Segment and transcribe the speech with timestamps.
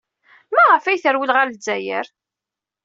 [0.53, 2.07] Maɣef ay terwel ɣer Lezzayer?